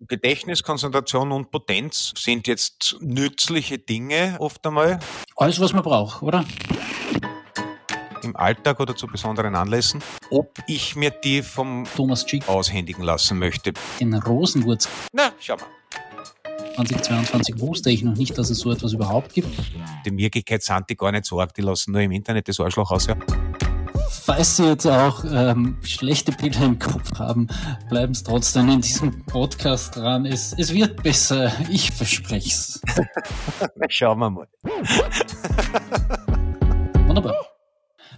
[0.00, 4.98] Gedächtnis, Konzentration und Potenz sind jetzt nützliche Dinge oft einmal.
[5.36, 6.44] Alles, was man braucht, oder?
[8.22, 10.02] Im Alltag oder zu besonderen Anlässen.
[10.30, 13.72] Ob ich mir die vom Thomas Schick aushändigen lassen möchte.
[13.98, 14.86] Den Rosenwurz.
[15.12, 15.66] Na, schau mal.
[16.76, 19.48] 2022 wusste ich noch nicht, dass es so etwas überhaupt gibt.
[20.04, 22.90] Die Wirklichkeit sind die gar nicht so arg, die lassen nur im Internet das Arschloch
[22.90, 23.06] aus.
[23.06, 23.16] Ja.
[24.10, 27.48] Falls Sie jetzt auch ähm, schlechte Bilder im Kopf haben,
[27.88, 30.26] bleiben Sie trotzdem in diesem Podcast dran.
[30.26, 32.80] Es, es wird besser, ich verspreche es.
[33.88, 34.48] Schauen wir mal.
[37.06, 37.34] Wunderbar.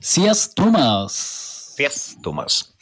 [0.00, 1.74] Sehr's Thomas.
[1.76, 2.76] Sehr's Thomas.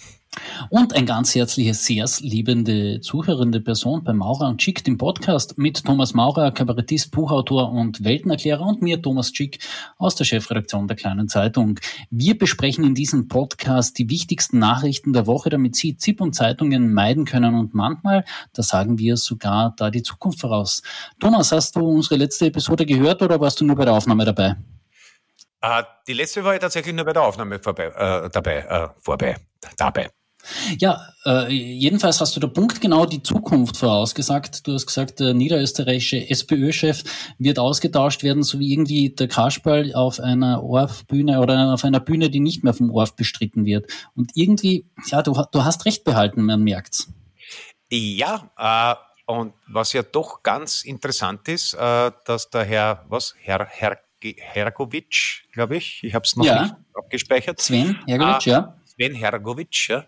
[0.71, 5.85] Und ein ganz herzliches Sehrs liebende, zuhörende Person bei Maurer und Schick, dem Podcast mit
[5.85, 9.59] Thomas Maurer, Kabarettist, Buchautor und Weltenerklärer und mir, Thomas Schick,
[9.99, 11.79] aus der Chefredaktion der Kleinen Zeitung.
[12.11, 16.93] Wir besprechen in diesem Podcast die wichtigsten Nachrichten der Woche, damit Sie ZIP und Zeitungen
[16.93, 20.83] meiden können und manchmal, da sagen wir sogar da die Zukunft voraus.
[21.21, 24.57] Thomas, hast du unsere letzte Episode gehört oder warst du nur bei der Aufnahme dabei?
[25.65, 29.37] Uh, die letzte war ich tatsächlich nur bei der Aufnahme vorbei, äh, dabei, äh, vorbei,
[29.77, 30.11] dabei.
[30.79, 34.67] Ja, äh, jedenfalls hast du der Punkt genau die Zukunft vorausgesagt.
[34.67, 37.03] Du hast gesagt, der niederösterreichische SPÖ-Chef
[37.39, 42.31] wird ausgetauscht werden, so wie irgendwie der Kasperl auf einer ORF-Bühne oder auf einer Bühne,
[42.31, 43.91] die nicht mehr vom ORF bestritten wird.
[44.15, 47.09] Und irgendwie, ja, du, du hast recht behalten, man merkt's.
[47.91, 53.67] Ja, äh, und was ja doch ganz interessant ist, äh, dass der Herr, was, Herr,
[53.67, 56.63] Herr Hergovic, glaube ich, ich habe es noch ja.
[56.63, 57.61] nicht abgespeichert.
[57.61, 58.81] Sven Hergovic, äh, ja.
[58.85, 60.05] Sven Hergovic, ja,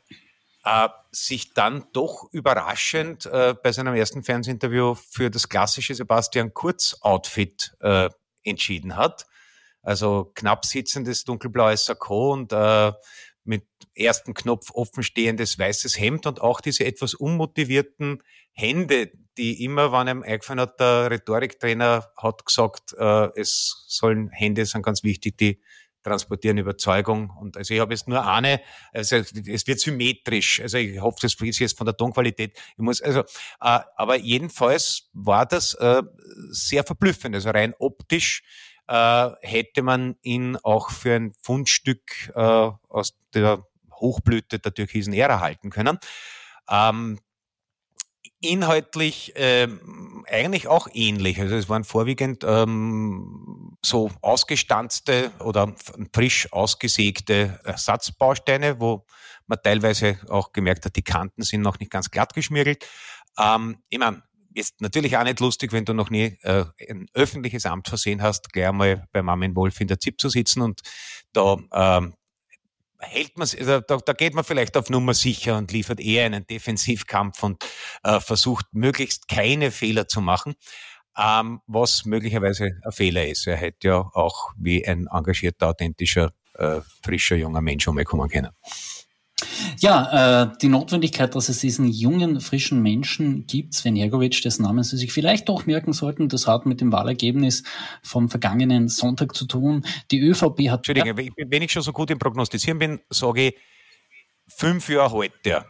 [0.68, 7.74] äh, sich dann doch überraschend äh, bei seinem ersten Fernsehinterview für das klassische Sebastian Kurz-Outfit
[7.80, 8.10] äh,
[8.44, 9.26] entschieden hat.
[9.82, 12.92] Also knapp sitzendes dunkelblaues Sakko und äh,
[13.44, 20.08] mit ersten Knopf offenstehendes weißes Hemd und auch diese etwas unmotivierten Hände, die immer, wann
[20.08, 25.60] einem eingefallen hat, der Rhetoriktrainer hat gesagt, äh, es sollen Hände sind ganz wichtig, die
[26.08, 27.30] transportieren Überzeugung.
[27.30, 28.60] Und also ich habe jetzt nur eine,
[28.92, 30.60] also es wird symmetrisch.
[30.60, 32.58] Also ich hoffe, das ist jetzt von der Tonqualität.
[32.72, 33.24] Ich muss, also, äh,
[33.96, 36.02] aber jedenfalls war das äh,
[36.50, 37.34] sehr verblüffend.
[37.34, 38.42] Also rein optisch
[38.88, 45.40] äh, hätte man ihn auch für ein Fundstück äh, aus der Hochblüte der türkisen Ära
[45.40, 45.98] halten können.
[46.70, 47.18] Ähm,
[48.40, 51.40] inhaltlich ähm, eigentlich auch ähnlich.
[51.40, 55.74] Also es waren vorwiegend ähm, so ausgestanzte oder
[56.12, 59.04] frisch ausgesägte Ersatzbausteine, wo
[59.46, 62.86] man teilweise auch gemerkt hat, die Kanten sind noch nicht ganz glatt geschmirgelt.
[63.38, 64.22] Ähm, ich meine,
[64.54, 68.52] ist natürlich auch nicht lustig, wenn du noch nie äh, ein öffentliches Amt versehen hast,
[68.52, 70.80] gleich einmal bei Marmin Wolf in der ZIP zu sitzen und
[71.32, 72.14] da ähm,
[73.00, 77.42] hält man, da, da geht man vielleicht auf Nummer sicher und liefert eher einen Defensivkampf
[77.42, 77.64] und
[78.02, 80.54] äh, versucht möglichst keine Fehler zu machen,
[81.16, 83.46] ähm, was möglicherweise ein Fehler ist.
[83.46, 88.50] Er hätte ja auch wie ein engagierter, authentischer, äh, frischer junger Mensch umkommen können.
[89.78, 94.82] Ja, äh, die Notwendigkeit, dass es diesen jungen, frischen Menschen gibt, Sven Jergovic, dessen Namen
[94.82, 97.62] Sie sich vielleicht doch merken sollten, das hat mit dem Wahlergebnis
[98.02, 99.84] vom vergangenen Sonntag zu tun.
[100.10, 100.88] Die ÖVP hat...
[100.88, 103.54] Entschuldigung, wenn ich schon so gut im Prognostizieren bin, sage ich,
[104.48, 105.64] fünf Jahre heute.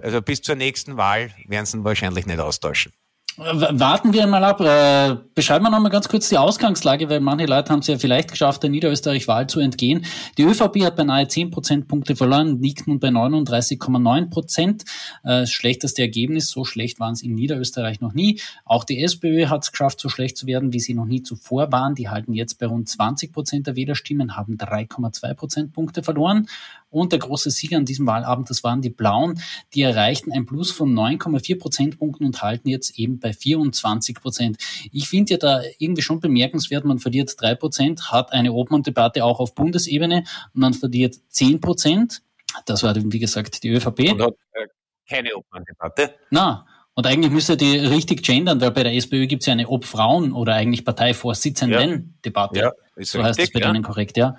[0.00, 2.92] Also bis zur nächsten Wahl werden sie ihn wahrscheinlich nicht austauschen.
[3.38, 4.60] Warten wir mal ab.
[4.60, 7.96] Äh, beschreiben wir noch mal ganz kurz die Ausgangslage, weil manche Leute haben es ja
[7.96, 10.04] vielleicht geschafft, der Niederösterreich-Wahl zu entgehen.
[10.36, 14.84] Die ÖVP hat beinahe 10 Prozentpunkte verloren, liegt nun bei 39,9 Prozent.
[15.24, 18.38] Äh, schlechteste Ergebnis, so schlecht waren es in Niederösterreich noch nie.
[18.66, 21.72] Auch die SPÖ hat es geschafft, so schlecht zu werden, wie sie noch nie zuvor
[21.72, 21.94] waren.
[21.94, 26.48] Die halten jetzt bei rund 20 Prozent der Wählerstimmen, haben 3,2 Prozentpunkte verloren.
[26.92, 29.40] Und der große Sieger an diesem Wahlabend, das waren die Blauen.
[29.72, 34.58] Die erreichten ein Plus von 9,4 Prozentpunkten und halten jetzt eben bei 24 Prozent.
[34.92, 39.40] Ich finde ja da irgendwie schon bemerkenswert, man verliert drei Prozent, hat eine Obmann-Debatte auch
[39.40, 42.22] auf Bundesebene und man verliert zehn Prozent.
[42.66, 44.12] Das war, wie gesagt, die ÖVP.
[44.12, 44.66] Und hat äh,
[45.08, 46.14] keine Obmann-Debatte?
[46.30, 49.66] Na, und eigentlich müsste die richtig gendern, weil bei der SPÖ gibt es ja eine
[49.66, 52.58] Ob-Frauen- oder eigentlich Parteivorsitzenden-Debatte.
[52.58, 53.72] Ja, ist so richtig, heißt es bei ja.
[53.72, 54.36] denen korrekt, ja.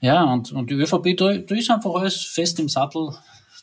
[0.00, 3.10] Ja, und, und die ÖVP, da, da ist einfach alles fest im Sattel.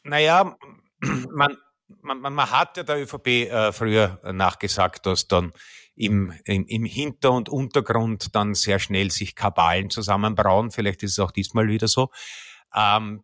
[0.04, 0.56] Naja,
[1.32, 1.58] man,
[2.02, 5.52] man, man hat ja der ÖVP äh, früher nachgesagt, dass dann
[5.96, 10.70] im, im, im Hinter- und Untergrund dann sehr schnell sich Kabalen zusammenbrauen.
[10.70, 12.12] Vielleicht ist es auch diesmal wieder so.
[12.74, 13.24] Ähm,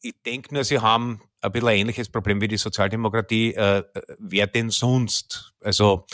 [0.00, 3.54] ich denke nur, sie haben ein bisschen ein ähnliches Problem wie die Sozialdemokratie.
[3.54, 3.84] Äh,
[4.18, 5.54] wer denn sonst?
[5.60, 6.06] Also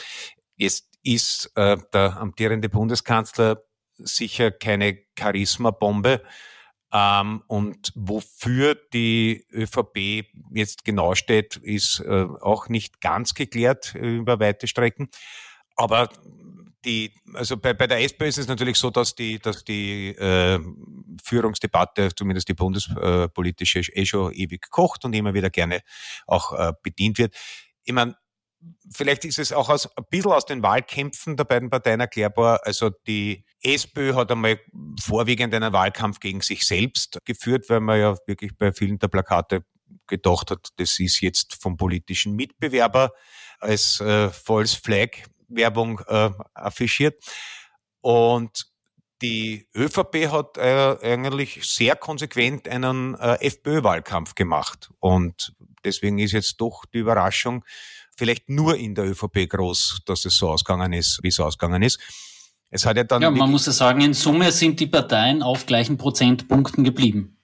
[0.58, 3.62] es ist äh, der amtierende Bundeskanzler
[4.04, 6.22] sicher keine Charisma-Bombe.
[6.92, 14.16] Ähm, und wofür die ÖVP jetzt genau steht, ist äh, auch nicht ganz geklärt äh,
[14.16, 15.08] über weite Strecken.
[15.74, 16.08] Aber
[16.84, 20.60] die, also bei, bei der SPÖ ist es natürlich so, dass die, dass die äh,
[21.22, 25.80] Führungsdebatte, zumindest die bundespolitische, eh schon ewig kocht und immer wieder gerne
[26.26, 27.34] auch äh, bedient wird.
[27.82, 28.14] Ich meine,
[28.90, 32.60] vielleicht ist es auch aus, ein bisschen aus den Wahlkämpfen der beiden Parteien erklärbar.
[32.64, 34.60] Also die SPÖ hat einmal
[35.00, 39.64] vorwiegend einen Wahlkampf gegen sich selbst geführt, weil man ja wirklich bei vielen der Plakate
[40.06, 43.12] gedacht hat, das ist jetzt vom politischen Mitbewerber
[43.58, 45.10] als äh, False Flag
[45.48, 47.22] Werbung äh, affichiert.
[48.00, 48.66] Und
[49.22, 54.90] die ÖVP hat äh, eigentlich sehr konsequent einen äh, FPÖ-Wahlkampf gemacht.
[55.00, 57.64] Und deswegen ist jetzt doch die Überraschung
[58.16, 62.00] vielleicht nur in der ÖVP groß, dass es so ausgegangen ist, wie es ausgegangen ist.
[62.70, 63.22] Es hat ja dann.
[63.22, 67.34] Ja, man muss ja sagen, in Summe sind die Parteien auf gleichen Prozentpunkten geblieben.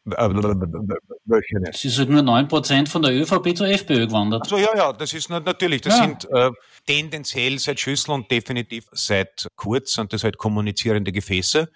[1.70, 4.42] Es ist halt nur 9% von der ÖVP zur FPÖ gewandert.
[4.42, 6.04] Also ja, ja, das ist natürlich, das ja.
[6.04, 6.50] sind äh,
[6.86, 11.68] tendenziell seit Schüssel und definitiv seit Kurz und das halt kommunizierende Gefäße.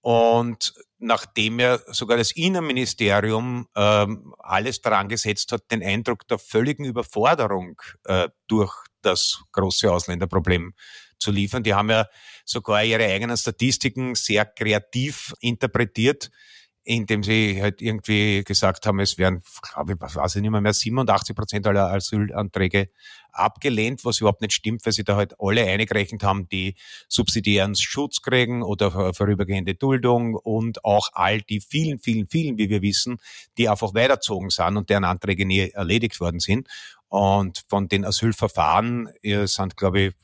[0.00, 6.84] Und nachdem ja sogar das Innenministerium ähm, alles daran gesetzt hat, den Eindruck der völligen
[6.84, 10.74] Überforderung äh, durch das große Ausländerproblem
[11.18, 11.62] zu liefern.
[11.62, 12.06] Die haben ja
[12.44, 16.30] sogar ihre eigenen Statistiken sehr kreativ interpretiert
[16.90, 19.42] indem sie halt irgendwie gesagt haben, es werden,
[19.72, 22.88] glaube ich, weiß ich nicht mehr, mehr 87 Prozent aller Asylanträge
[23.30, 26.74] abgelehnt, was überhaupt nicht stimmt, weil sie da halt alle eingerechnet haben, die
[27.06, 32.82] subsidiären Schutz kriegen oder vorübergehende Duldung und auch all die vielen, vielen, vielen, wie wir
[32.82, 33.18] wissen,
[33.56, 36.66] die einfach weiterzogen sind und deren Anträge nie erledigt worden sind.
[37.06, 40.14] Und von den Asylverfahren sind, glaube ich,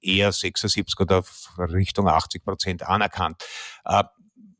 [0.00, 1.22] eher 76 oder
[1.58, 3.42] Richtung 80 Prozent anerkannt.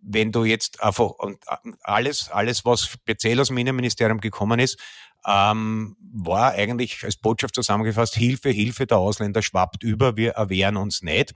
[0.07, 4.79] Wenn du jetzt einfach und äh, alles, alles, was speziell aus dem Innenministerium gekommen ist,
[5.27, 11.03] ähm, war eigentlich als Botschaft zusammengefasst, Hilfe, Hilfe, der Ausländer schwappt über, wir erwehren uns
[11.03, 11.35] nicht.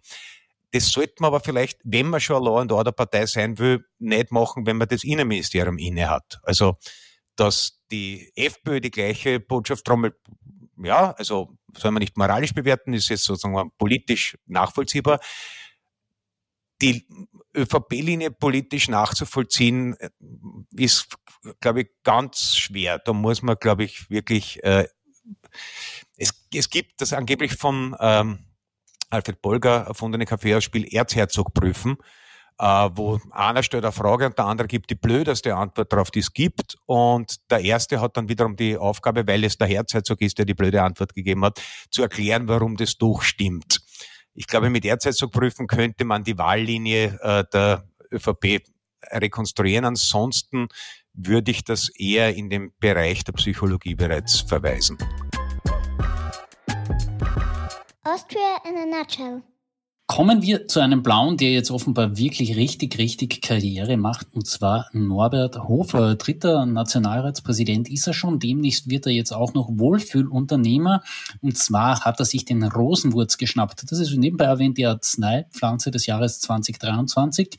[0.73, 3.87] Das sollte man aber vielleicht, wenn man schon eine Law and Order Partei sein will,
[3.99, 6.38] nicht machen, wenn man das Innenministerium inne hat.
[6.43, 6.76] Also,
[7.37, 10.14] dass die FPÖ die gleiche Botschaft trommelt,
[10.76, 15.21] ja, also soll man nicht moralisch bewerten, ist jetzt sozusagen politisch nachvollziehbar
[16.81, 17.06] die
[17.58, 20.10] ÖVP-Linie politisch nachzuvollziehen, äh,
[20.76, 21.16] ist,
[21.60, 22.99] glaube ich, ganz schwer.
[22.99, 24.88] Da muss man, glaube ich, wirklich, äh,
[26.16, 28.38] es, es gibt das angeblich von ähm,
[29.10, 31.96] Alfred Bolger erfundene Kaffeeausspiel Erzherzog prüfen,
[32.58, 36.20] äh, wo einer stellt eine Frage und der andere gibt die blödeste Antwort darauf, die
[36.20, 36.76] es gibt.
[36.87, 40.54] Und der erste hat dann wiederum die Aufgabe, weil es der Herzherzog ist, der die
[40.54, 43.81] blöde Antwort gegeben hat, zu erklären, warum das doch stimmt.
[44.40, 44.85] Ich glaube, mit
[45.32, 48.62] prüfen könnte man die Wahllinie äh, der ÖVP
[49.11, 49.85] rekonstruieren.
[49.85, 50.69] Ansonsten
[51.12, 54.96] würde ich das eher in den Bereich der Psychologie bereits verweisen.
[58.05, 59.43] Austria in a nutshell.
[60.10, 64.87] Kommen wir zu einem Blauen, der jetzt offenbar wirklich richtig, richtig Karriere macht, und zwar
[64.94, 66.14] Norbert Hofer.
[66.14, 68.38] Dritter Nationalratspräsident ist er schon.
[68.38, 71.02] Demnächst wird er jetzt auch noch Wohlfühlunternehmer.
[71.43, 73.93] Und zwar hat er sich den Rosenwurz geschnappt.
[73.93, 77.58] Das ist nebenbei erwähnt die Arzneipflanze des Jahres 2023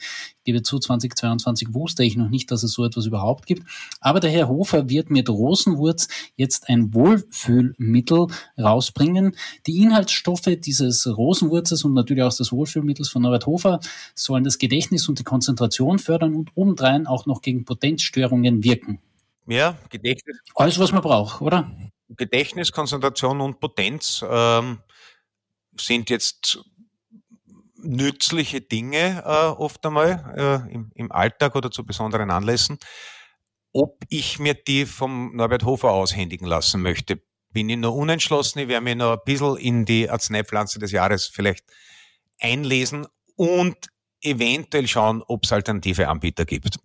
[0.50, 3.68] gebe zu, 2022 wusste ich noch nicht, dass es so etwas überhaupt gibt.
[4.02, 6.07] Aber der Herr Hofer wird mit Rosenwurz
[6.38, 9.36] jetzt ein Wohlfühlmittel rausbringen.
[9.68, 13.80] Die Inhaltsstoffe dieses Rosenwurzes und natürlich auch des Wohlfühlmittels von Norbert Hofer
[14.16, 19.00] sollen das Gedächtnis und die Konzentration fördern und obendrein auch noch gegen Potenzstörungen wirken.
[19.48, 20.38] Ja, Gedächtnis.
[20.56, 21.72] Alles, was man braucht, oder?
[22.10, 24.80] Gedächtnis, Konzentration und Potenz ähm,
[25.78, 26.60] sind jetzt
[27.81, 32.78] nützliche Dinge äh, oft einmal äh, im, im Alltag oder zu besonderen Anlässen.
[33.72, 38.60] Ob ich mir die vom Norbert Hofer aushändigen lassen möchte, bin ich noch unentschlossen.
[38.60, 41.66] Ich werde mir noch ein bisschen in die Arzneipflanze des Jahres vielleicht
[42.40, 43.76] einlesen und
[44.22, 46.78] eventuell schauen, ob es alternative Anbieter gibt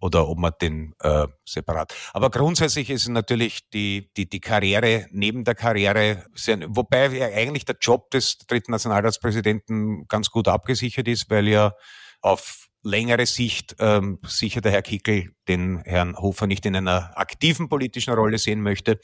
[0.00, 1.94] oder ob man den äh, separat.
[2.12, 7.76] Aber grundsätzlich ist natürlich die, die, die Karriere neben der Karriere, sehr, wobei eigentlich der
[7.80, 11.72] Job des dritten Nationalratspräsidenten ganz gut abgesichert ist, weil ja
[12.20, 17.68] auf längere Sicht ähm, sicher der Herr Kickel den Herrn Hofer nicht in einer aktiven
[17.68, 19.00] politischen Rolle sehen möchte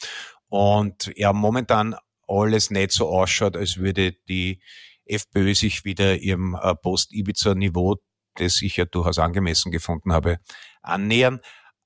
[0.49, 4.63] und er momentan alles nicht so ausschaut, als würde die
[5.07, 7.97] FPÖ sich wieder ihrem äh, Post-Ibiza-Niveau,
[8.37, 10.39] das ich ja durchaus angemessen gefunden habe,
[10.83, 11.41] annähern.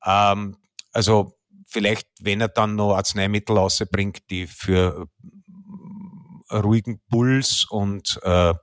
[0.04, 0.56] Ähm,
[0.92, 1.34] also
[1.66, 5.06] vielleicht, wenn er dann noch Arzneimittel rausbringt, die für
[6.50, 8.54] äh, ruhigen Puls und äh,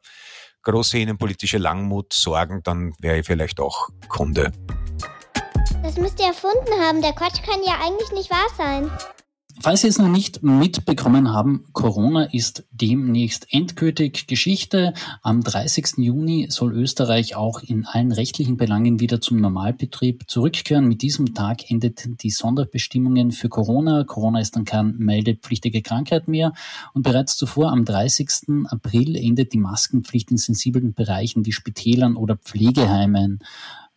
[0.64, 4.52] große innenpolitische Langmut sorgen, dann wäre ich vielleicht auch Kunde.
[5.84, 7.02] Das müsst ihr erfunden haben.
[7.02, 8.92] Der Quatsch kann ja eigentlich nicht wahr sein.
[9.62, 14.94] Falls Sie es noch nicht mitbekommen haben, Corona ist demnächst endgültig Geschichte.
[15.24, 15.98] Am 30.
[15.98, 20.88] Juni soll Österreich auch in allen rechtlichen Belangen wieder zum Normalbetrieb zurückkehren.
[20.88, 24.04] Mit diesem Tag endet die Sonderbestimmungen für Corona.
[24.04, 26.52] Corona ist dann keine meldepflichtige Krankheit mehr.
[26.94, 28.66] Und bereits zuvor am 30.
[28.68, 33.40] April endet die Maskenpflicht in sensiblen Bereichen wie Spitälern oder Pflegeheimen.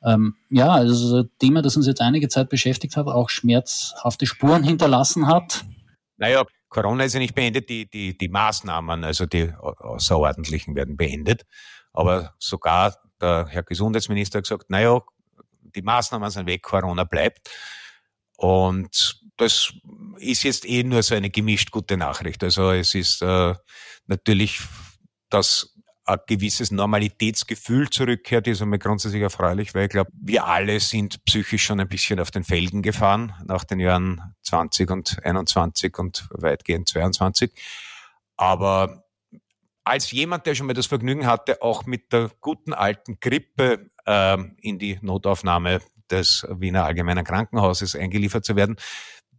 [0.04, 4.62] Ähm, ja, also ein Thema, das uns jetzt einige Zeit beschäftigt hat, auch schmerzhafte Spuren
[4.62, 5.64] hinterlassen hat.
[6.16, 11.44] Naja, Corona ist ja nicht beendet, die, die, die Maßnahmen, also die außerordentlichen werden beendet.
[11.92, 15.00] Aber sogar der Herr Gesundheitsminister hat gesagt, naja,
[15.74, 17.50] die Maßnahmen sind weg, Corona bleibt.
[18.36, 19.72] Und das
[20.18, 22.42] ist jetzt eh nur so eine gemischt gute Nachricht.
[22.44, 23.54] Also es ist äh,
[24.06, 24.60] natürlich,
[25.30, 25.74] dass
[26.08, 31.64] ein gewisses Normalitätsgefühl zurückkehrt, ist einmal grundsätzlich erfreulich, weil ich glaube, wir alle sind psychisch
[31.64, 36.88] schon ein bisschen auf den Felgen gefahren nach den Jahren 20 und 21 und weitgehend
[36.88, 37.52] 22.
[38.36, 39.04] Aber
[39.84, 44.38] als jemand, der schon mal das Vergnügen hatte, auch mit der guten alten Grippe äh,
[44.62, 48.76] in die Notaufnahme des Wiener Allgemeinen Krankenhauses eingeliefert zu werden,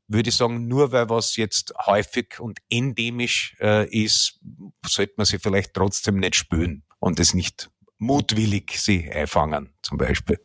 [0.09, 4.39] würde ich sagen, nur weil was jetzt häufig und endemisch äh, ist,
[4.85, 10.39] sollte man sie vielleicht trotzdem nicht spüren und es nicht mutwillig sie einfangen, zum Beispiel.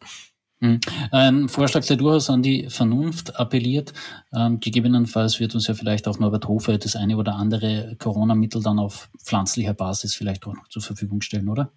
[0.60, 0.80] Hm.
[1.10, 3.92] Ein Vorschlag, der durchaus an die Vernunft appelliert.
[4.34, 8.78] Ähm, gegebenenfalls wird uns ja vielleicht auch Norbert Hofer das eine oder andere Corona-Mittel dann
[8.78, 11.72] auf pflanzlicher Basis vielleicht auch noch zur Verfügung stellen, oder?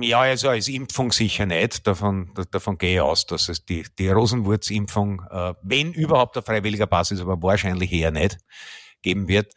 [0.00, 1.86] Ja, also als Impfung sicher nicht.
[1.86, 6.88] Davon, davon gehe ich aus, dass es die, die Rosenwurzimpfung, äh, wenn überhaupt auf freiwilliger
[6.88, 8.38] Basis, aber wahrscheinlich eher nicht,
[9.02, 9.54] geben wird.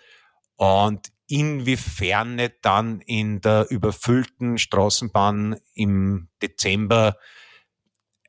[0.56, 7.18] Und inwiefern nicht dann in der überfüllten Straßenbahn im Dezember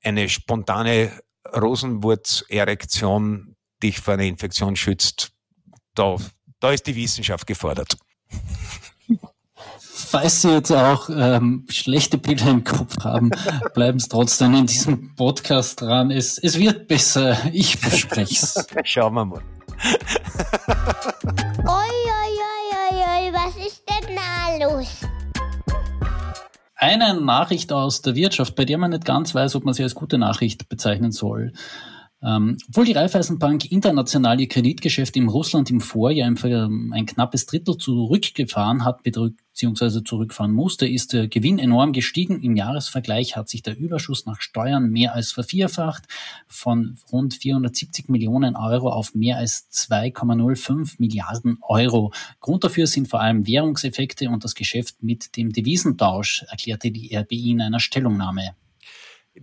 [0.03, 1.13] eine spontane
[1.55, 5.33] Rosenwurzerektion dich vor einer Infektion schützt,
[5.95, 6.17] da,
[6.61, 7.99] da ist die Wissenschaft gefordert
[9.79, 13.31] falls Sie jetzt auch ähm, schlechte Bilder im Kopf haben,
[13.75, 16.11] bleiben Sie trotzdem in diesem Podcast dran.
[16.11, 18.67] Es, es wird besser, ich verspreche es.
[18.85, 19.43] Schauen wir mal.
[21.59, 22.33] oi, oi,
[22.83, 25.01] oi, oi, was ist denn da los?
[26.77, 29.95] Eine Nachricht aus der Wirtschaft, bei der man nicht ganz weiß, ob man sie als
[29.95, 31.53] gute Nachricht bezeichnen soll.
[32.23, 37.77] Ähm, obwohl die Raiffeisenbank international ihr Kreditgeschäft im Russland im Vorjahr ein, ein knappes Drittel
[37.77, 42.41] zurückgefahren hat, beziehungsweise zurückfahren musste, ist der Gewinn enorm gestiegen.
[42.41, 46.05] Im Jahresvergleich hat sich der Überschuss nach Steuern mehr als vervierfacht,
[46.49, 52.11] von rund 470 Millionen Euro auf mehr als 2,05 Milliarden Euro.
[52.41, 57.51] Grund dafür sind vor allem Währungseffekte und das Geschäft mit dem Devisentausch, erklärte die RBI
[57.51, 58.55] in einer Stellungnahme.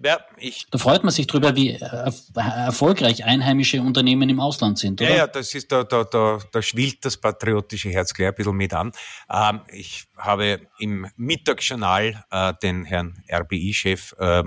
[0.03, 5.09] Ja, ich, da freut man sich drüber, wie erfolgreich einheimische Unternehmen im Ausland sind, oder?
[5.09, 8.55] Ja, ja, das ist, da, da, da, da schwillt das patriotische Herz gleich ein bisschen
[8.55, 8.93] mit an.
[9.29, 14.43] Ähm, ich habe im Mittagsjournal äh, den Herrn RBI-Chef äh,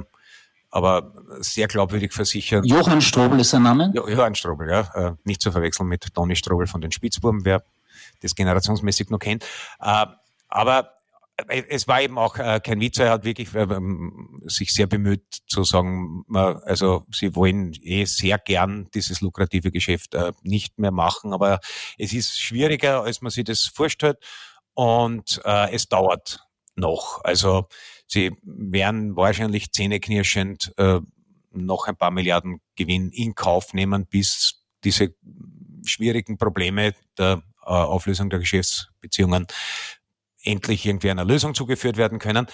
[0.70, 2.66] aber sehr glaubwürdig versichert.
[2.66, 3.92] Johann Strobel ist sein Name?
[3.94, 4.80] Jo, Johann Strobel, ja.
[4.94, 7.62] Äh, nicht zu verwechseln mit Toni Strobel von den Spitzbuben, wer
[8.22, 9.44] das generationsmäßig noch kennt.
[9.80, 10.06] Äh,
[10.48, 10.84] aber äh,
[11.48, 13.66] es war eben auch äh, kein Witz, er hat wirklich äh,
[14.44, 20.32] sich sehr bemüht zu sagen, also sie wollen eh sehr gern dieses lukrative Geschäft äh,
[20.42, 21.60] nicht mehr machen, aber
[21.98, 24.18] es ist schwieriger, als man sich das vorstellt
[24.74, 26.40] und äh, es dauert
[26.76, 27.22] noch.
[27.24, 27.68] Also
[28.06, 31.00] sie werden wahrscheinlich zähneknirschend äh,
[31.50, 35.14] noch ein paar Milliarden Gewinn in Kauf nehmen, bis diese
[35.84, 39.46] schwierigen Probleme der äh, Auflösung der Geschäftsbeziehungen
[40.44, 42.46] endlich irgendwie einer Lösung zugeführt werden können.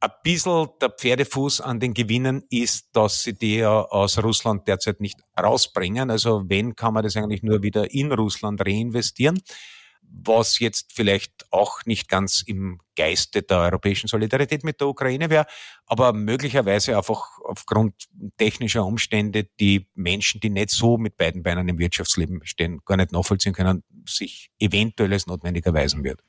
[0.00, 5.00] Ein bisschen der Pferdefuß an den Gewinnen ist, dass sie die ja aus Russland derzeit
[5.00, 6.10] nicht rausbringen.
[6.10, 9.40] Also wenn, kann man das eigentlich nur wieder in Russland reinvestieren
[10.08, 15.46] was jetzt vielleicht auch nicht ganz im Geiste der europäischen Solidarität mit der Ukraine wäre,
[15.86, 17.94] aber möglicherweise einfach aufgrund
[18.38, 23.12] technischer Umstände die Menschen, die nicht so mit beiden Beinen im Wirtschaftsleben stehen, gar nicht
[23.12, 26.20] nachvollziehen können, sich eventuell als notwendig erweisen wird.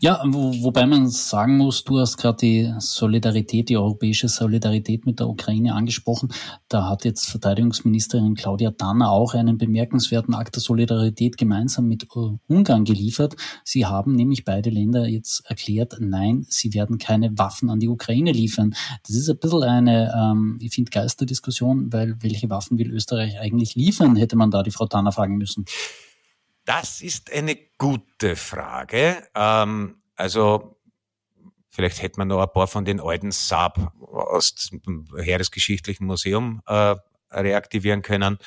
[0.00, 5.20] Ja, wo, wobei man sagen muss, du hast gerade die Solidarität, die europäische Solidarität mit
[5.20, 6.32] der Ukraine angesprochen.
[6.68, 12.08] Da hat jetzt Verteidigungsministerin Claudia Danner auch einen bemerkenswerten Akt der Solidarität gemeinsam mit
[12.48, 13.36] Ungarn geliefert.
[13.64, 18.32] Sie haben nämlich beide Länder jetzt erklärt, nein, sie werden keine Waffen an die Ukraine
[18.32, 18.74] liefern.
[19.06, 23.76] Das ist ein bisschen eine, ähm, ich finde, Geisterdiskussion, weil welche Waffen will Österreich eigentlich
[23.76, 25.66] liefern, hätte man da die Frau Danner fragen müssen.
[26.64, 29.26] Das ist eine gute Frage.
[29.34, 30.80] Ähm, also
[31.68, 36.94] vielleicht hätte man noch ein paar von den alten Saab aus dem Heeresgeschichtlichen Museum äh,
[37.30, 38.38] reaktivieren können.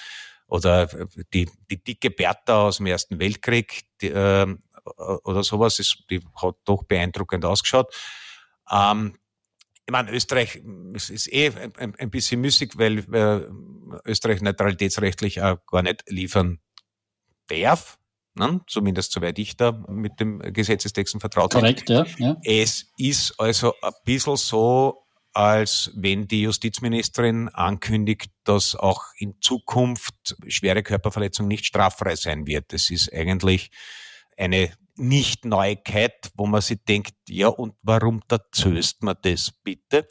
[0.48, 0.88] Oder
[1.34, 4.55] die, die dicke Bertha aus dem Ersten Weltkrieg die, äh,
[5.24, 7.93] oder sowas, ist, die hat doch beeindruckend ausgeschaut.
[8.72, 9.17] Ähm,
[9.88, 10.62] ich meine, Österreich
[10.93, 16.60] ist eh ein, ein bisschen müßig, weil äh, Österreich neutralitätsrechtlich auch gar nicht liefern
[17.48, 18.00] darf.
[18.35, 18.61] Ne?
[18.67, 21.61] Zumindest soweit ich da mit dem Gesetzestexten vertraut bin.
[21.61, 22.37] Korrekt, ja, ja.
[22.43, 30.35] Es ist also ein bisschen so, als wenn die Justizministerin ankündigt, dass auch in Zukunft
[30.47, 32.71] schwere Körperverletzung nicht straffrei sein wird.
[32.71, 33.69] Das ist eigentlich
[34.37, 40.07] eine Nicht-Neuigkeit, wo man sich denkt, ja, und warum erzählst man das bitte?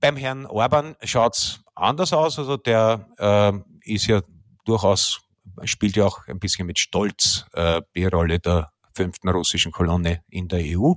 [0.00, 2.38] Beim Herrn Orban schaut's anders aus.
[2.38, 3.52] Also der äh,
[3.90, 4.20] ist ja
[4.64, 5.20] durchaus,
[5.64, 10.48] spielt ja auch ein bisschen mit Stolz äh, die Rolle der fünften russischen Kolonne in
[10.48, 10.94] der EU.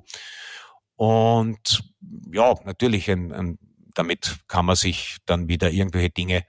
[0.96, 1.84] Und
[2.32, 3.60] ja, natürlich, ein, ein,
[3.94, 6.46] damit kann man sich dann wieder irgendwelche Dinge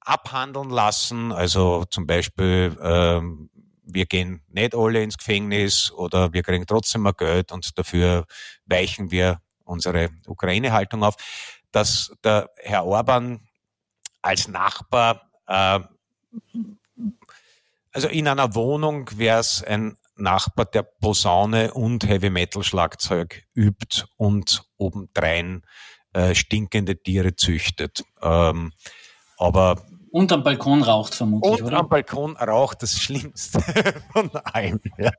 [0.00, 1.32] abhandeln lassen.
[1.32, 3.50] Also zum Beispiel, ähm,
[3.84, 8.26] wir gehen nicht alle ins Gefängnis oder wir kriegen trotzdem mal Geld und dafür
[8.66, 11.16] weichen wir unsere Ukraine-Haltung auf.
[11.70, 13.40] Dass der Herr Orban
[14.20, 15.80] als Nachbar, äh,
[17.92, 24.04] also in einer Wohnung wäre es ein Nachbar, der Posaune und Heavy Metal Schlagzeug übt
[24.16, 25.62] und obendrein
[26.12, 28.04] äh, stinkende Tiere züchtet.
[28.20, 28.72] Ähm,
[29.38, 31.78] aber und am Balkon raucht vermutlich, und oder?
[31.78, 33.60] am Balkon raucht das Schlimmste
[34.12, 34.80] von allem.
[34.98, 35.10] Ja.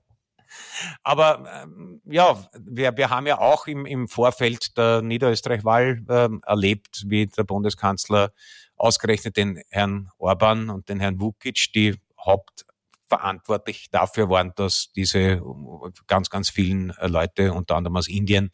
[1.02, 7.06] Aber ähm, ja, wir, wir haben ja auch im, im Vorfeld der Niederösterreich-Wahl ähm, erlebt,
[7.08, 8.32] wie der Bundeskanzler
[8.76, 12.66] ausgerechnet den Herrn Orban und den Herrn Vukic, die Haupt
[13.10, 15.42] verantwortlich dafür waren, dass diese
[16.08, 18.50] ganz, ganz vielen äh, Leute, unter anderem aus Indien,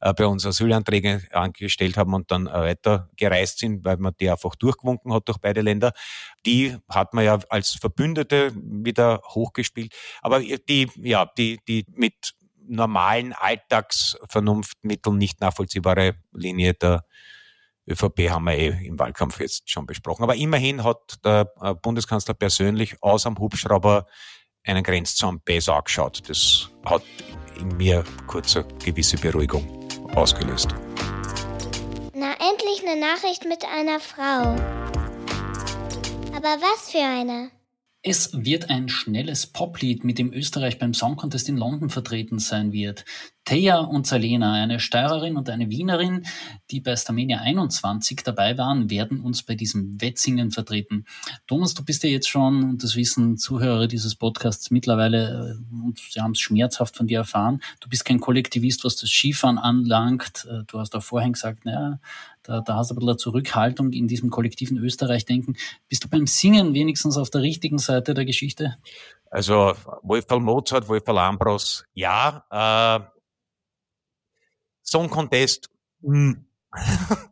[0.00, 4.28] äh, bei uns Asylanträge angestellt haben und dann äh, weiter gereist sind, weil man die
[4.28, 5.92] einfach durchgewunken hat durch beide Länder.
[6.44, 9.94] Die hat man ja als Verbündete wieder hochgespielt.
[10.22, 12.34] Aber die, ja, die, die mit
[12.66, 17.04] normalen Alltagsvernunftmitteln nicht nachvollziehbare Linie der
[17.90, 20.22] ÖVP haben wir eh im Wahlkampf jetzt schon besprochen.
[20.22, 24.06] Aber immerhin hat der äh, Bundeskanzler persönlich aus am Hubschrauber
[24.64, 26.28] einen Grenzzaun besser angeschaut.
[26.28, 27.02] Das hat
[27.58, 30.68] in mir kurz eine gewisse Beruhigung ausgelöst.
[32.14, 34.56] Na, endlich eine Nachricht mit einer Frau.
[36.36, 37.50] Aber was für eine?
[38.02, 42.72] Es wird ein schnelles Poplied, mit dem Österreich beim Song Contest in London vertreten sein
[42.72, 43.04] wird.
[43.44, 46.24] Thea und Salena, eine Steirerin und eine Wienerin,
[46.70, 51.04] die bei Starmania 21 dabei waren, werden uns bei diesem Wettsingen vertreten.
[51.46, 55.98] Thomas, du bist ja jetzt schon, und das wissen Zuhörer dieses Podcasts mittlerweile, äh, und
[55.98, 60.46] sie haben es schmerzhaft von dir erfahren, du bist kein Kollektivist, was das Skifahren anlangt.
[60.50, 61.98] Äh, du hast auch vorhin gesagt, naja,
[62.42, 65.56] da, da hast du ein bisschen Zurückhaltung in diesem kollektiven Österreich-Denken.
[65.88, 68.76] Bist du beim Singen wenigstens auf der richtigen Seite der Geschichte?
[69.30, 72.44] Also Wolfgang Mozart, Wolfgang Ambros, ja.
[72.50, 73.04] Äh,
[74.82, 75.70] Song Contest,
[76.02, 76.46] hm.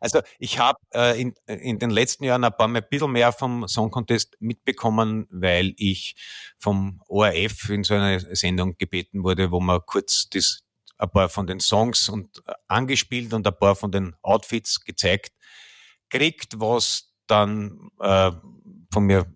[0.00, 3.32] Also ich habe äh, in, in den letzten Jahren ein paar Mal ein bisschen mehr
[3.32, 6.16] vom Song Contest mitbekommen, weil ich
[6.58, 10.62] vom ORF in so einer Sendung gebeten wurde, wo man kurz das
[11.00, 15.32] ein paar von den Songs und äh, angespielt und ein paar von den Outfits gezeigt
[16.10, 18.32] kriegt, was dann äh,
[18.92, 19.32] von mir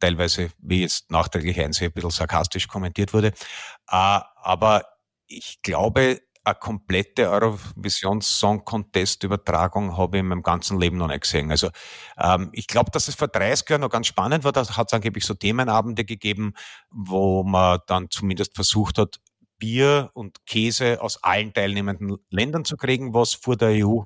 [0.00, 3.28] teilweise, wie jetzt nachträglich einsehe, ein bisschen sarkastisch kommentiert wurde.
[3.28, 4.84] Äh, aber
[5.26, 11.08] ich glaube, eine komplette Eurovision Song Contest Übertragung habe ich in meinem ganzen Leben noch
[11.08, 11.50] nicht gesehen.
[11.50, 11.70] Also
[12.18, 14.52] ähm, ich glaube, dass es vor 30 Jahren noch ganz spannend war.
[14.52, 16.54] Da hat es angeblich so Themenabende gegeben,
[16.90, 19.16] wo man dann zumindest versucht hat,
[19.58, 24.02] Bier und Käse aus allen teilnehmenden Ländern zu kriegen, was vor der EU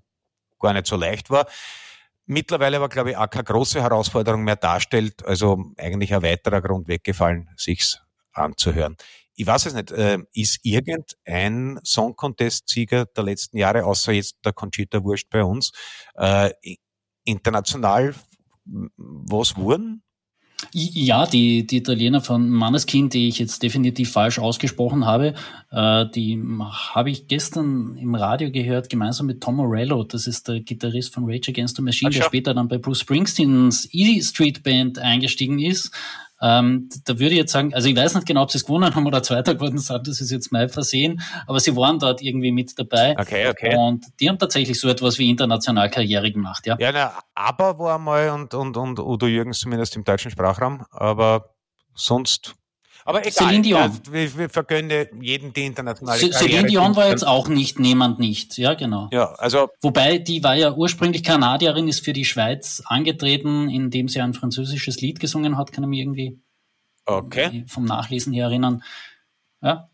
[0.59, 1.47] gar nicht so leicht war.
[2.27, 5.25] Mittlerweile aber, glaube ich, auch keine große Herausforderung mehr darstellt.
[5.25, 8.01] Also eigentlich ein weiterer Grund weggefallen, sich's
[8.33, 8.97] anzuhören.
[9.35, 14.53] Ich weiß es nicht, äh, ist irgendein Song Contest-Sieger der letzten Jahre, außer jetzt der
[14.53, 15.73] Conchita Wurst bei uns,
[16.15, 16.51] äh,
[17.25, 18.15] international
[18.65, 20.03] was wurden?
[20.73, 25.35] Ja, die, die Italiener von Manneskin, die ich jetzt definitiv falsch ausgesprochen habe,
[25.70, 26.40] äh, die
[26.94, 30.05] habe ich gestern im Radio gehört, gemeinsam mit Tom Morello.
[30.05, 33.01] Das ist der Gitarrist von Rage Against the Machine, Ach, der später dann bei Bruce
[33.01, 35.92] Springsteens E Street Band eingestiegen ist.
[36.42, 38.94] Ähm, da würde ich jetzt sagen, also ich weiß nicht genau, ob sie es gewonnen
[38.94, 42.50] haben oder Zweiter geworden sind, das ist jetzt mein Versehen, aber sie waren dort irgendwie
[42.50, 43.14] mit dabei.
[43.18, 43.76] Okay, okay.
[43.76, 46.76] Und die haben tatsächlich so etwas wie international Karriere gemacht, ja.
[46.79, 51.55] Ja, na, aber war mal und, und, und Udo Jürgens zumindest im deutschen Sprachraum, aber
[51.94, 52.55] sonst
[53.11, 54.01] Aber egal, Celine Dion.
[54.09, 58.57] wir, wir vergönne jeden die internationale C Celine Dion war jetzt auch nicht niemand nicht,
[58.57, 59.09] ja genau.
[59.12, 64.20] Ja, also Wobei, die war ja ursprünglich Kanadierin, ist für die Schweiz angetreten, indem sie
[64.20, 66.40] ein französisches Lied gesungen hat, kann ich mich irgendwie
[67.05, 67.64] okay.
[67.66, 68.85] vom Nachlesen her erinnern.
[69.61, 69.90] Ja,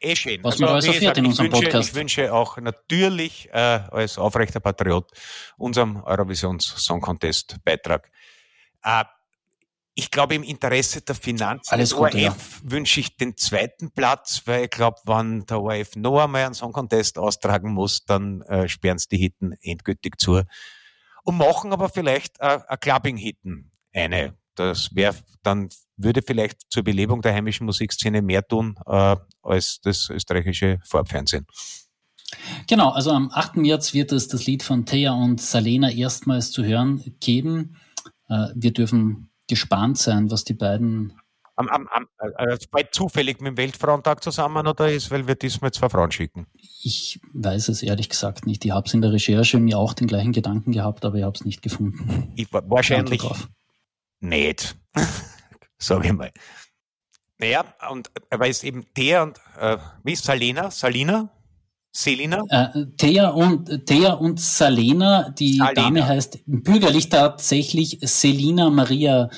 [0.00, 0.44] eh schön.
[0.44, 1.88] Was also, man alles erfährt in unserem wünsche, Podcast.
[1.88, 3.56] Ich wünsche auch natürlich äh,
[3.90, 5.10] als aufrechter Patriot
[5.56, 8.10] unserem Eurovisions Song Contest Beitrag.
[8.82, 9.04] Äh,
[9.94, 12.36] ich glaube, im Interesse der Finanzen Alles des ORF ja.
[12.64, 16.72] wünsche ich den zweiten Platz, weil ich glaube, wenn der ORF noch einmal einen Song
[16.72, 20.42] Contest austragen muss, dann äh, sperren sie die Hitten endgültig zu.
[21.22, 24.36] Und machen aber vielleicht äh, ein Clubbing-Hitten eine.
[24.56, 30.10] Das wäre dann würde vielleicht zur Belebung der heimischen Musikszene mehr tun äh, als das
[30.10, 31.46] österreichische Vorabfernsehen.
[32.66, 33.56] Genau, also am 8.
[33.56, 37.76] März wird es das Lied von Thea und Salena erstmals zu hören geben.
[38.28, 41.18] Äh, wir dürfen gespannt sein, was die beiden.
[41.56, 45.70] Am, am, am, äh, bald zufällig mit dem Weltfrauentag zusammen oder ist, weil wir diesmal
[45.70, 46.48] zwei Frauen schicken?
[46.82, 48.64] Ich weiß es ehrlich gesagt nicht.
[48.64, 51.36] Ich habe es in der Recherche mir auch den gleichen Gedanken gehabt, aber ich habe
[51.36, 52.32] es nicht gefunden.
[52.34, 53.22] Ich, wahrscheinlich
[54.18, 54.76] nicht.
[55.78, 56.32] sage ich mal.
[57.38, 60.70] Naja, und aber ist eben der und äh, wie ist Salina?
[60.70, 61.30] Salina?
[61.96, 62.42] Selina?
[62.48, 65.72] Äh, Thea und Thea und Salena, die Salina.
[65.74, 69.30] Dame heißt bürgerlich tatsächlich Selina Maria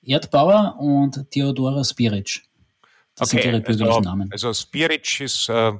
[0.00, 2.42] Erdbauer und Theodora Spiric.
[3.16, 4.30] Das okay, sind ihre bürgerlichen also, Namen.
[4.30, 5.72] Also Spiric ist, äh,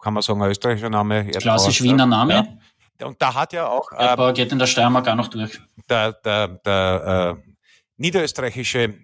[0.00, 1.18] kann man sagen, ein österreichischer Name.
[1.26, 2.58] Erdbauer, Klassisch Wiener Name.
[3.00, 3.06] Ja.
[3.06, 3.92] Und da hat ja auch.
[3.92, 5.60] Erdbauer ähm, geht in der Steiermark auch noch durch.
[5.88, 7.50] Der, der, der äh,
[8.00, 8.94] niederösterreichische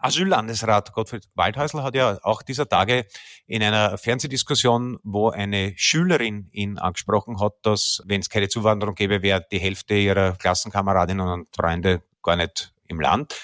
[0.00, 3.06] Asyllandesrat Gottfried Waldhäusl hat ja auch dieser Tage
[3.46, 9.22] in einer Fernsehdiskussion, wo eine Schülerin ihn angesprochen hat, dass, wenn es keine Zuwanderung gäbe,
[9.22, 13.36] wäre die Hälfte ihrer Klassenkameradinnen und Freunde gar nicht im Land,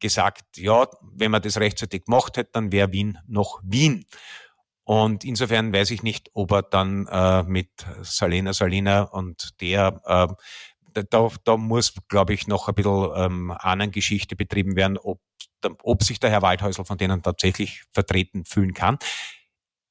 [0.00, 4.06] gesagt, ja, wenn man das rechtzeitig gemacht hätte, dann wäre Wien noch Wien.
[4.84, 7.70] Und insofern weiß ich nicht, ob er dann äh, mit
[8.02, 10.26] Salena Salina und der äh,
[11.02, 15.20] da, da muss, glaube ich, noch ein bisschen ähm, Ahnengeschichte betrieben werden, ob,
[15.82, 18.98] ob sich der Herr Waldhäusl von denen tatsächlich vertreten fühlen kann.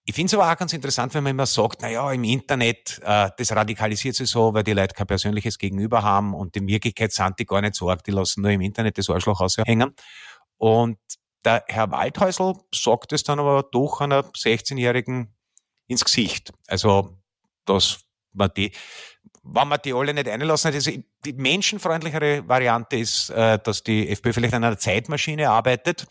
[0.06, 3.00] Ich finde es aber auch ganz interessant, wenn man immer sagt, na ja, im Internet,
[3.04, 7.14] äh, das radikalisiert sich so, weil die Leute kein persönliches Gegenüber haben und in Wirklichkeit
[7.14, 9.96] sind die gar nicht so arg, die lassen nur im Internet das Arschloch aushängen.
[10.58, 10.98] Und
[11.46, 15.34] der Herr Waldhäusl sagt es dann aber doch einer 16-Jährigen
[15.88, 16.52] ins Gesicht.
[16.68, 17.18] Also,
[17.66, 18.00] dass
[18.34, 18.74] man die,
[19.44, 20.86] wenn man die alle nicht einlassen hat,
[21.26, 26.08] die menschenfreundlichere Variante ist, äh, dass die FPÖ vielleicht an einer Zeitmaschine arbeitet,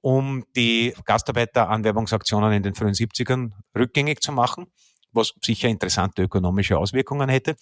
[0.00, 4.66] um die Gastarbeiteranwerbungsaktionen in den frühen 70ern rückgängig zu machen,
[5.12, 7.56] was sicher interessante ökonomische Auswirkungen hätte.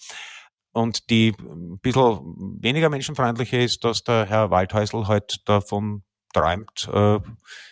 [0.71, 6.03] Und die ein bisschen weniger menschenfreundliche ist, dass der Herr Waldhäusl halt davon
[6.33, 7.19] träumt, äh,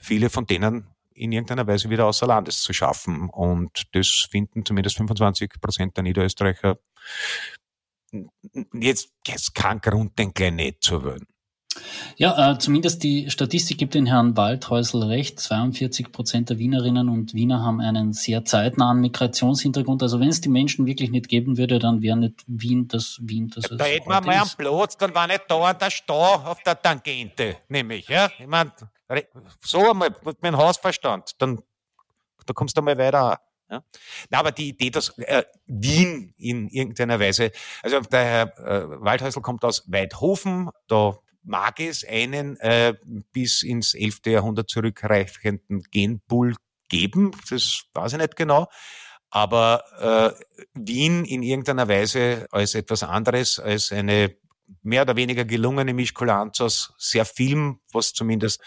[0.02, 3.30] viele von denen in irgendeiner Weise wieder außer Landes zu schaffen.
[3.30, 6.78] Und das finden zumindest 25 Prozent der Niederösterreicher
[8.74, 11.26] jetzt, jetzt kein Grund, den gleich nicht zu wählen.
[12.16, 15.40] Ja, äh, zumindest die Statistik gibt den Herrn Waldhäusl recht.
[15.40, 20.02] 42 Prozent der Wienerinnen und Wiener haben einen sehr zeitnahen Migrationshintergrund.
[20.02, 23.52] Also wenn es die Menschen wirklich nicht geben würde, dann wäre nicht Wien das Wien,
[23.54, 26.82] das Da hätten wir mal einen Platz, dann war nicht da der Stau auf der
[26.82, 28.08] Tangente, nämlich.
[28.08, 28.32] Ja?
[28.40, 28.72] Ich meine,
[29.62, 31.62] so einmal mit meinem Hausverstand, dann
[32.46, 33.40] da kommst du mal weiter.
[33.70, 33.84] Ja?
[34.30, 37.52] Na, aber die Idee, dass äh, Wien in irgendeiner Weise,
[37.84, 42.94] also der Herr äh, Waldhäusl kommt aus Weidhofen, da mag es einen äh,
[43.32, 44.22] bis ins 11.
[44.26, 46.56] Jahrhundert zurückreichenden Genpool
[46.90, 48.68] geben, das weiß ich nicht genau,
[49.30, 54.36] aber äh, Wien in irgendeiner Weise als etwas anderes, als eine
[54.82, 58.62] mehr oder weniger gelungene Mischkulanz aus sehr vielem, was zumindest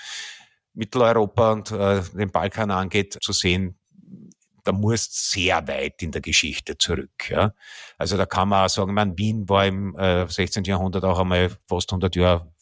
[0.74, 3.78] Mitteleuropa und äh, den Balkan angeht, zu sehen,
[4.64, 7.30] da muss sehr weit in der Geschichte zurück.
[7.30, 7.54] Ja.
[7.98, 10.64] Also da kann man auch sagen, man, Wien war im äh, 16.
[10.64, 12.52] Jahrhundert auch einmal fast 100 Jahre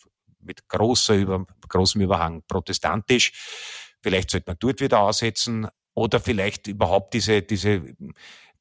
[0.40, 3.32] mit großer, über, großem Überhang protestantisch.
[4.00, 7.82] Vielleicht sollte man dort wieder aussetzen oder vielleicht überhaupt diese, diese,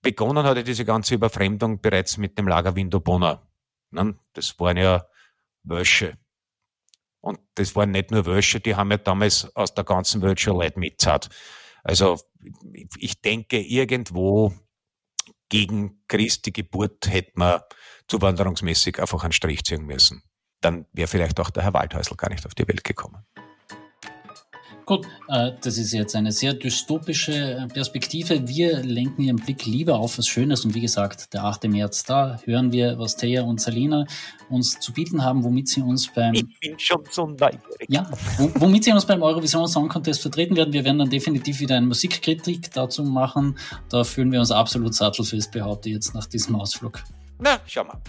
[0.02, 3.42] begonnen hatte diese ganze Überfremdung bereits mit dem Lager Windobona.
[3.92, 4.18] Ne?
[4.34, 5.06] Das waren ja
[5.64, 6.18] Wösche.
[7.22, 10.58] Und das waren nicht nur Wösche, die haben ja damals aus der ganzen Welt schon
[10.58, 11.30] Leute mitzahlt.
[11.84, 12.20] Also
[12.98, 14.54] ich denke, irgendwo
[15.50, 17.62] gegen Christi Geburt hätte man
[18.08, 20.24] zuwanderungsmäßig einfach einen Strich ziehen müssen.
[20.62, 23.26] Dann wäre vielleicht auch der Herr Waldhäusl gar nicht auf die Welt gekommen.
[24.88, 28.48] Gut, äh, das ist jetzt eine sehr dystopische Perspektive.
[28.48, 31.66] Wir lenken Ihren Blick lieber auf was Schönes und wie gesagt, der 8.
[31.66, 34.06] März, da hören wir, was Thea und Salina
[34.50, 36.36] uns zu bieten haben, womit sie uns beim...
[36.36, 37.90] Ich bin schon so neugierig.
[37.90, 38.10] Ja,
[38.56, 40.72] womit sie uns beim Eurovision Song Contest vertreten werden.
[40.72, 43.58] Wir werden dann definitiv wieder eine Musikkritik dazu machen.
[43.90, 47.04] Da fühlen wir uns absolut sattelfest, behaupte ich jetzt nach diesem Ausflug.
[47.40, 48.00] Na, schau mal.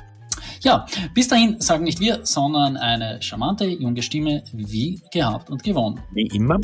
[0.62, 6.01] Ja, bis dahin sagen nicht wir, sondern eine charmante junge Stimme, wie gehabt und gewonnen.
[6.12, 6.59] Wie immer.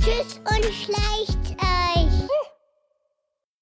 [0.00, 1.52] Tschüss und schleicht.
[1.60, 1.83] Äh